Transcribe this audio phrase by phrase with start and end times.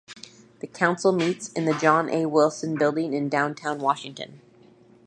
[0.61, 2.25] The Council meets in the John A.
[2.25, 4.41] Wilson Building in downtown Washington.